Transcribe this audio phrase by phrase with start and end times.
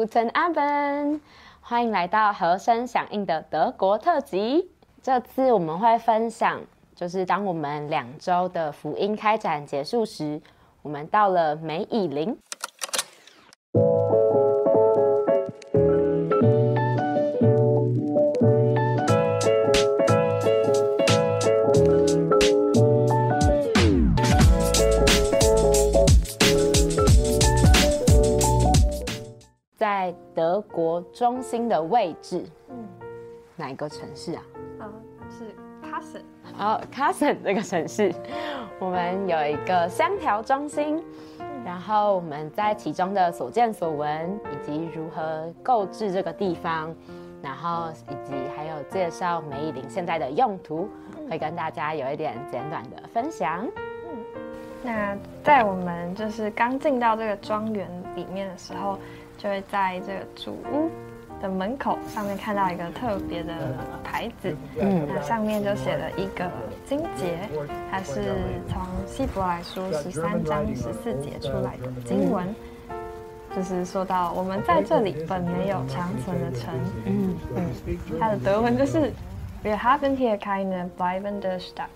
[0.00, 1.20] Guten Abend，
[1.60, 4.70] 欢迎来到和声响应的德国特辑。
[5.02, 6.58] 这次我们会分享，
[6.96, 10.40] 就是当我们两周的福音开展结束时，
[10.80, 12.34] 我们到了梅以林。
[31.12, 32.76] 中心的位置，嗯，
[33.56, 34.42] 哪一个城市啊？
[34.78, 34.92] 啊，
[35.28, 35.54] 是
[35.86, 36.22] Carson。
[36.58, 38.12] 哦，Carson 这个城市，
[38.78, 41.02] 我们有一个三条中心，
[41.64, 46.94] 然后我们在其中的所见所闻，以及如何购置这个地方，
[47.42, 50.88] 然后以及还有介绍梅以林现在的用途，
[51.28, 53.66] 会跟大家有一点简短的分享。
[53.76, 54.18] 嗯，
[54.82, 58.98] 那在我们就是刚进到这个庄园里面的时候。
[59.42, 60.90] 就会在这个主屋
[61.40, 63.54] 的门口上面看到一个特别的
[64.04, 66.46] 牌子，嗯，那上面就写了一个
[66.84, 67.48] 经节，
[67.90, 68.34] 它是
[68.68, 72.54] 从希伯来书十三章十四节出来的经文，
[73.56, 76.74] 就是说到我们在这里本没有长存的城，
[77.06, 79.10] 嗯嗯，它的德文就是
[79.64, 81.88] Wir haben hier keine bleibende Stadt，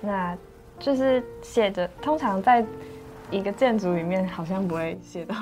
[0.00, 0.38] 那
[0.78, 2.64] 就是写着，通常在
[3.30, 5.34] 一个建筑里面好像不会写到，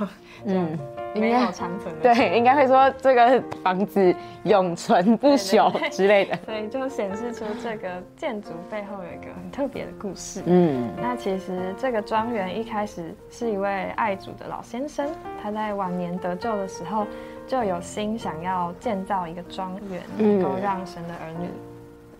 [0.45, 0.79] 嗯。
[1.17, 10.43] 没有长存的，对，应该会说这个房子永存不朽之类的， 所以就显示出这个建筑背后有一个很特别的故事。
[10.45, 15.09] 嗯，那其实这个庄园一开始是一位爱主的老先生，
[15.41, 17.07] 他在晚年得救的时候
[17.47, 21.47] 就有心想要建造一个庄园，能够让神的儿女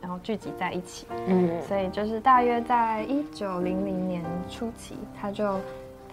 [0.05, 1.07] 然后聚集在一起。
[1.27, 5.59] 嗯，所以就是大约在一九零零年初期，他就。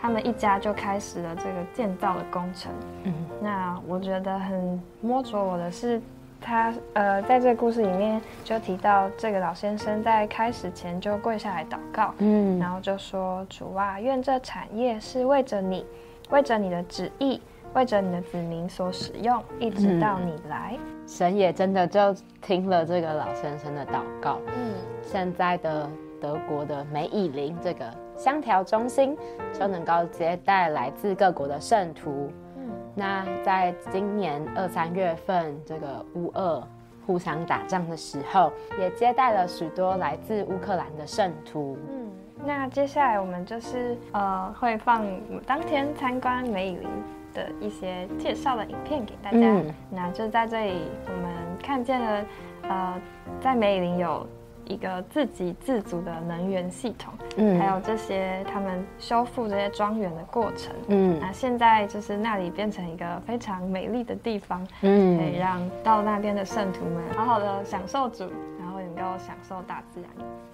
[0.03, 2.71] 他们一家就开始了这个建造的工程。
[3.03, 6.01] 嗯，那我觉得很摸着我的是，
[6.41, 15.85] 他呃，在这个故事里面就提到这个老先生在开始前就跪下来祷告，嗯，然后就说：“主啊，愿这产业是为着你，
[16.31, 17.39] 为着你的旨意，
[17.73, 20.77] 为着你的子民所使用，一直到你来。”
[21.07, 24.39] 神也真的就听了这个老先生的祷告。
[24.47, 25.89] 嗯，现在的
[26.19, 27.85] 德国的梅以林这个。
[28.17, 29.17] 香条中心
[29.51, 32.31] 就能够接待来自各国的圣徒。
[32.55, 36.61] 嗯，那在今年二三月份这个乌俄
[37.03, 41.79] 互相打仗的时候，也接待了许多来自乌克兰的圣徒。
[41.89, 42.11] 嗯，
[42.45, 45.03] 那接下来我们就是呃会放
[45.47, 46.89] 当天参观梅雨林
[47.33, 49.61] 的一些介绍的影片给大家。
[49.89, 52.25] 那就在这里，我们看见了
[52.63, 53.01] 呃
[53.39, 54.27] 在梅里林有。
[54.65, 68.23] 一个自给自足的能源系统，嗯，还有这些他们修复这些庄园的过程，嗯，那现在就是那里变成一个非常美丽的地方，嗯，可以让到那边的圣徒们好好的享受主，
[68.59, 70.09] 然后能够享受大自然，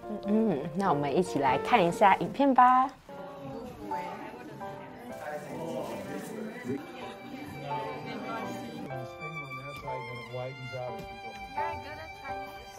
[0.10, 2.90] 嗯嗯，那我们一起来看一下影片吧。
[10.48, 11.32] straightens out as you go.
[11.58, 12.72] You're good at Chinese.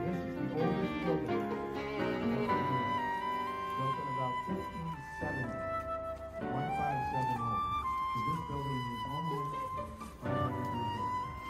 [0.00, 1.44] This is the oldest building.
[3.78, 5.54] Built in about 1570.
[6.50, 7.46] 1570.
[8.26, 9.54] This building is almost
[10.24, 10.50] 500.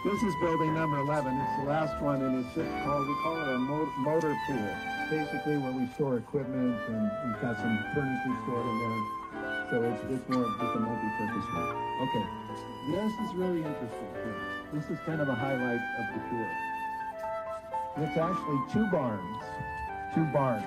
[0.04, 1.40] This is building number 11.
[1.40, 3.58] It's the last one, and it's just called, we call it a
[4.04, 4.76] motor pool.
[5.08, 9.19] Basically where we store equipment, and we've got some furniture stored in there.
[9.70, 11.76] So it's, it's more of just a multi-purpose room.
[12.02, 12.26] Okay,
[12.90, 14.10] this is really interesting.
[14.72, 16.50] This is kind of a highlight of the tour.
[17.98, 19.44] It's actually two barns,
[20.12, 20.64] two barns,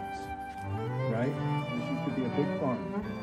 [1.11, 1.35] right?
[1.75, 3.22] This used to be a big farm.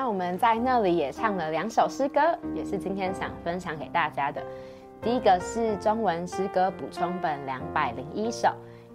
[0.00, 2.22] 那我们在那里也唱了两首诗歌，
[2.54, 4.42] 也是今天想分享给大家的。
[5.02, 8.48] 第一个是中文诗歌补充本两百零一首，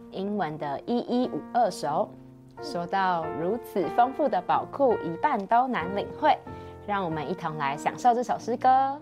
[0.10, 2.10] 英文的一一五二首。
[2.64, 6.36] 说到如此丰富的宝库，一半都难领会，
[6.88, 9.00] 让我们一同来享受这首诗歌。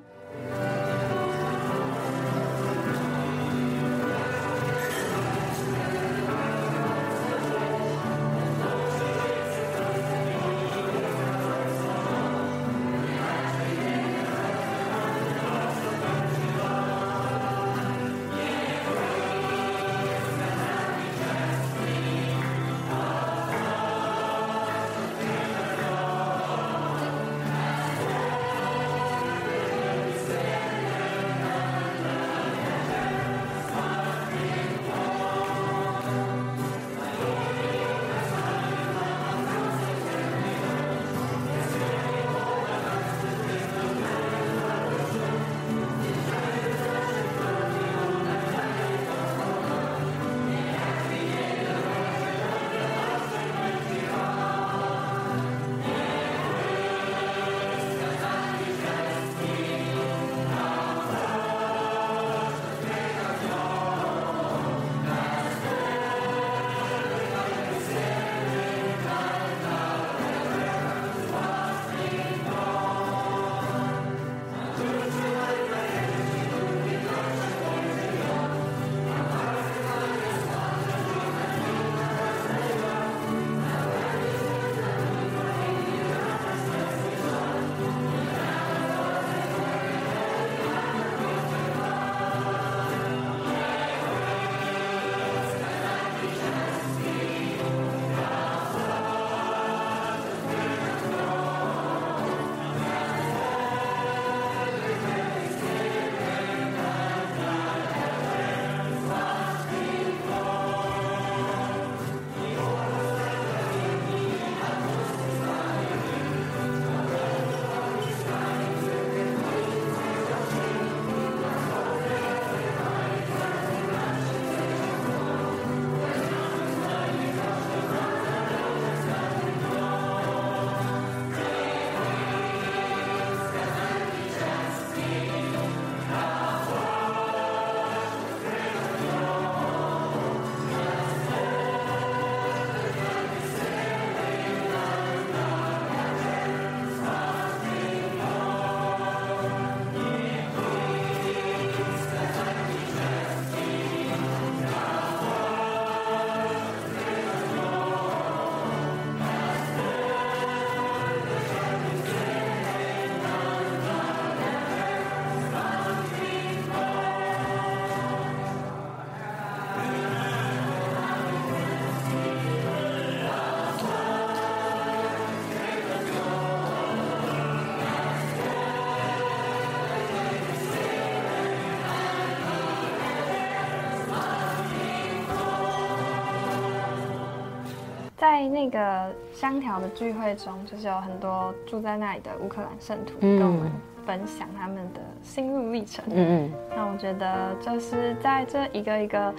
[188.43, 193.71] 在那个香条的聚会中，就是有很多住在那里的乌克兰圣徒跟我们
[194.05, 196.03] 分享他们的心路历程。
[196.09, 196.53] 嗯嗯。
[196.75, 199.33] 那我觉得就是在这一个一个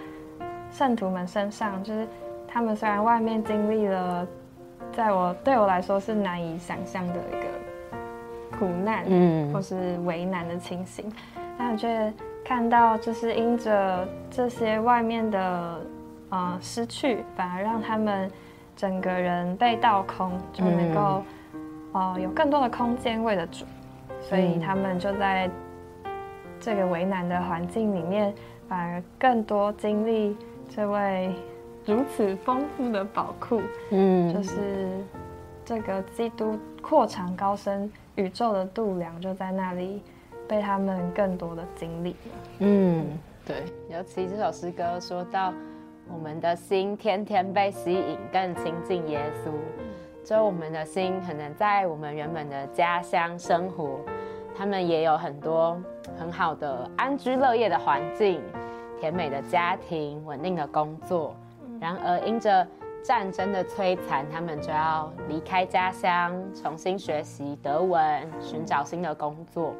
[0.73, 2.09] 圣徒们身上，就是
[2.49, 4.27] 他们虽然外面经历了，
[4.91, 11.13] 在我对我来说是难以想象的一个苦难，嗯，或是为难的情形，
[11.58, 12.11] 但我觉得
[12.43, 15.81] 看到就是因着这些外面的。
[16.31, 18.29] 呃，失去反而让他们
[18.77, 21.23] 整个人被倒空，就能够
[21.93, 23.65] 呃有更多的空间为了主，
[24.21, 25.49] 所以他们就在
[26.59, 28.35] 这个为难的环境里面，
[28.69, 30.37] 反而更多经历
[30.69, 31.33] 这位
[31.87, 33.63] 如此丰富的宝库。
[33.91, 34.89] 嗯，就是
[35.65, 40.03] 这个基督扩长高深宇宙的度量，就在那里
[40.49, 42.17] 被他们更多的经历。
[42.59, 43.07] 嗯，
[43.47, 45.53] 对，尤其这首诗歌说到。
[46.13, 49.51] 我们的心天天被吸引，更亲近耶稣。
[50.25, 54.01] 就我们的心可能在我们原本的家乡生活，
[54.56, 55.81] 他们也有很多
[56.19, 58.41] 很好的安居乐业的环境，
[58.99, 61.34] 甜美的家庭，稳定的工作。
[61.81, 62.67] 然而因着
[63.03, 69.75] 战争的摧残，他们就要离开家乡，重新学习德文，寻找新的工作。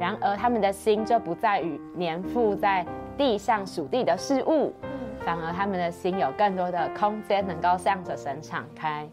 [0.00, 2.84] 然而他们的心就不再于年复在
[3.16, 4.72] 地上属地的事物。
[5.20, 9.08] 反而他们的心有更多的空间，能够向着神敞开。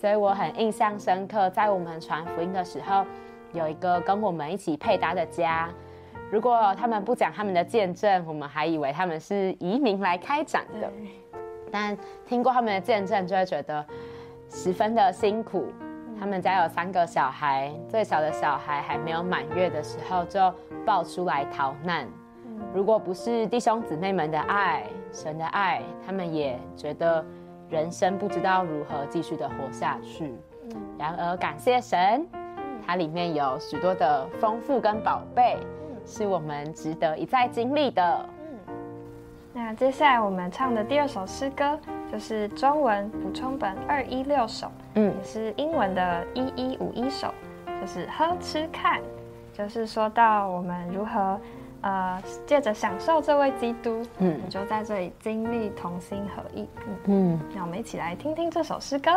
[0.00, 3.04] 所以我很印象深刻，在我们传福音的时候，
[3.52, 5.68] 有一个跟我们一起配搭的家。
[6.30, 10.92] 如果他们不讲他们的见证，我们还以为他们是移民来开展的。
[11.72, 13.84] 但听过他们的见证，就会觉得
[14.50, 15.66] 十分的辛苦。
[16.20, 20.52] 他们家有三个小孩，最小的小孩还没有满月的时候就
[20.84, 22.06] 抱出来逃难。
[22.74, 27.24] 如果不是弟兄姊妹们的爱，神的爱，他们也觉得
[27.70, 30.34] 人生不知道如何继续的活下去。
[30.98, 32.26] 然而感谢神，
[32.86, 35.56] 它里面有许多的丰富跟宝贝，
[36.04, 38.26] 是我们值得一再经历的。
[39.54, 41.76] 那接下来我们唱的第二首诗歌，
[42.12, 47.32] 就是中文补充本二一六首，嗯，也是英文的一一五一首，
[47.80, 49.00] 就是喝吃看，
[49.54, 51.40] 就是说到我们如何。
[51.80, 56.68] 呃，借着享受这位基督，嗯，你就在这里经历同心合意，
[57.04, 59.10] 嗯，那我们一起来听听这首诗歌。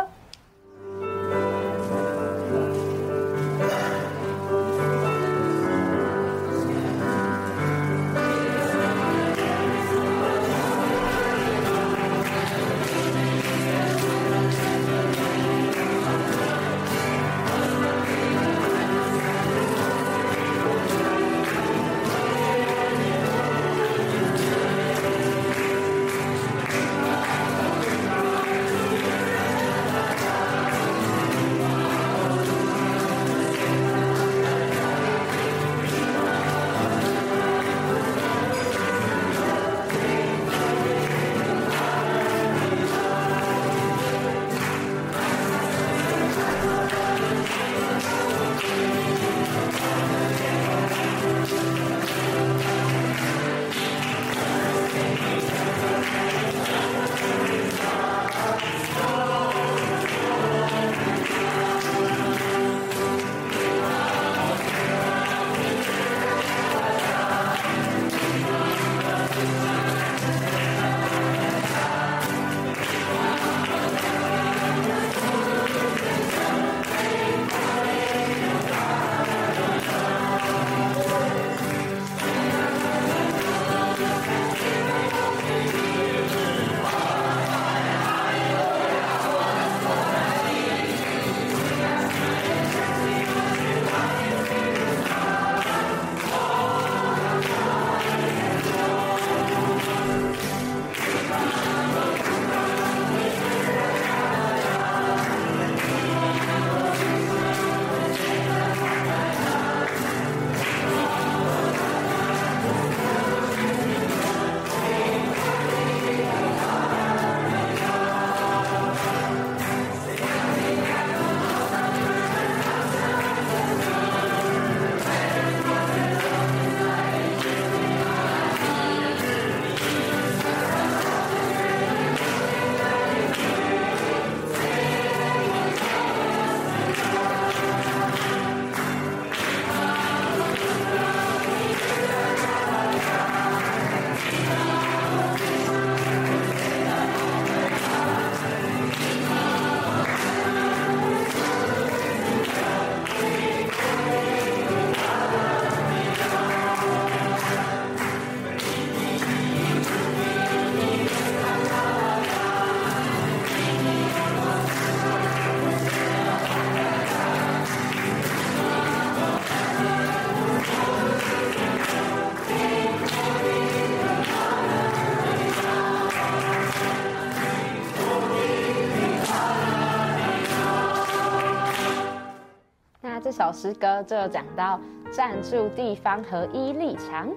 [183.34, 184.78] 这首诗歌就讲到
[185.10, 187.30] 站住地方合一立场，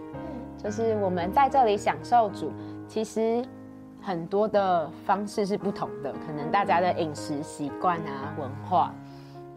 [0.61, 2.51] 就是我们在这里享受主，
[2.85, 3.41] 其实
[4.01, 8.93] 很多的方式是不同的，可能大家的饮食习惯啊、文化，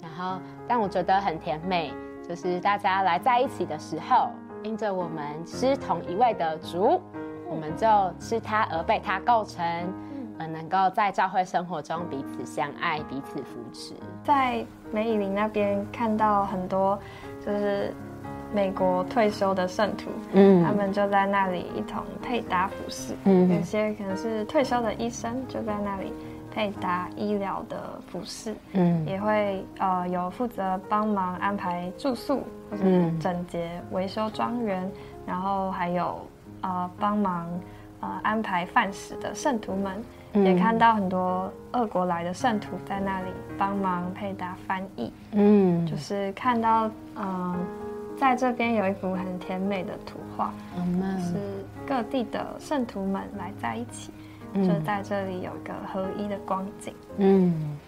[0.01, 1.93] 然后但我觉得很甜美，
[2.23, 4.29] 就是大家来在一起的时候，
[4.63, 7.01] 因着我们吃同一位的主，
[7.51, 7.89] 我们就
[8.21, 9.65] 吃它而被它构成。
[10.39, 13.95] 呃，能够在教会生活中彼此相爱、彼此扶持。
[14.23, 16.99] 在梅以林那边看到很多，
[17.45, 17.93] 就是
[18.55, 23.15] 美国退休的圣徒，嗯，他们就在那里一同配搭服饰。
[23.25, 26.13] 嗯，有些可能是退休的医生就在那里
[26.51, 28.55] 配搭医疗的服饰。
[28.73, 32.85] 嗯，也会呃有负责帮忙安排住宿或者
[33.21, 34.91] 整洁维修庄园，
[35.27, 36.19] 然后还有
[36.61, 37.49] 呃帮忙
[38.01, 40.03] 呃安排饭食的圣徒们。
[40.35, 47.57] 也看到很多俄国来的圣徒在那里帮忙配搭翻译，嗯，就是看到，嗯，
[48.17, 50.53] 在这边有一幅很甜美的图画，
[51.19, 51.35] 是
[51.87, 54.13] 各地的圣徒们来在一起，
[54.55, 57.79] 就在这里有一个合一的光景，嗯，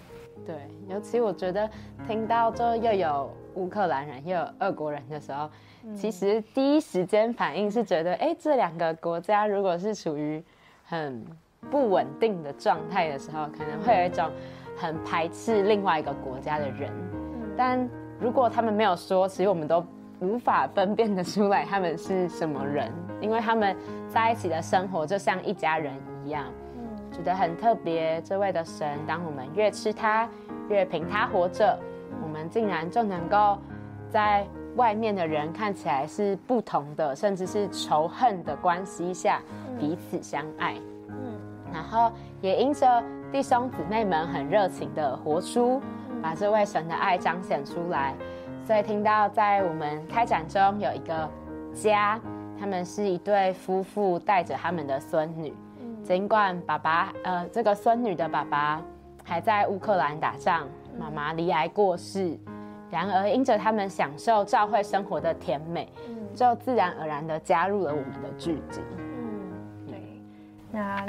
[0.47, 0.57] 对，
[0.89, 1.69] 尤其我觉得
[2.09, 5.49] 听到这又有乌克兰人又有俄国人的时候，
[5.95, 10.43] 其实第一时间反应是觉得，哎，这两个国家如果是处于
[10.85, 11.23] 很。
[11.71, 14.31] 不稳定的状态的时候，可能会有一种
[14.77, 16.91] 很排斥另外一个国家的人。
[17.57, 17.89] 但
[18.19, 19.85] 如果他们没有说，其实我们都
[20.21, 23.77] 无法分辨得出来他们是什么人，因为他们
[24.09, 25.93] 在一起的生活就像一家人
[26.25, 26.47] 一样。
[27.13, 28.23] 觉得很特别。
[28.23, 30.29] 这位的神，当我们越吃他，
[30.69, 31.79] 越凭他活着，
[32.23, 33.59] 我们竟然就能够
[34.09, 39.41] 在外面的人看起来是不同的，甚至是仇恨的关系下
[39.79, 40.77] 彼此相爱。
[41.73, 42.11] 然后
[42.41, 45.81] 也因着弟兄姊妹们很热情的活出，
[46.23, 48.15] 把这位神的爱彰显出来，
[48.67, 51.29] 所以听到在我们开展中有一个
[51.73, 52.21] 家，
[52.59, 55.55] 他们是一对夫妇带着他们的孙女，
[56.03, 58.83] 尽管爸爸呃这个孙女的爸爸
[59.25, 60.67] 还在乌克兰打仗，
[60.99, 62.37] 妈妈离癌过世，
[62.91, 65.89] 然而因着他们享受教会生活的甜美，
[66.35, 68.81] 就自然而然的加入了我们的聚集。
[68.99, 70.21] 嗯，对，
[70.73, 71.07] 那。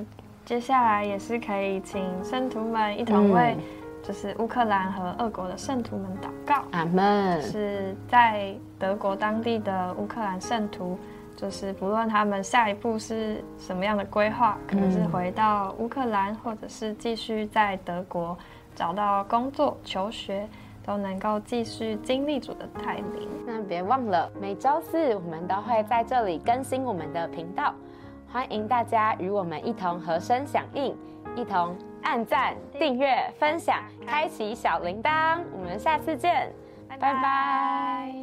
[0.51, 3.55] 接下来也是可以请圣徒们一同为，
[4.03, 6.65] 就是乌克兰和俄国的圣徒们祷告。
[6.72, 7.41] 阿门。
[7.41, 11.00] 是在德国当地的乌克兰圣徒，
[11.38, 18.38] 就是不论他们下一步是什么样的规划，可能是回到乌克兰，或者是继续在德国
[18.75, 20.46] 找到工作、求学，
[20.86, 23.29] 都能够继续经历主的带领。
[23.48, 27.74] 那别忘了，每周四我们都会在这里更新我们的频道。
[28.32, 30.96] 欢迎大家与我们一同和声响应，
[31.36, 35.42] 一同按赞、订阅、分享、开启小铃铛。
[35.52, 36.50] 我们下次见，
[36.88, 38.16] 拜拜。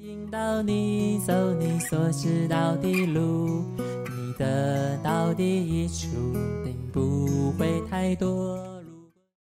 [0.00, 6.08] 引导你走你所知道的路，你得到的益处
[6.64, 8.71] 并不会太多。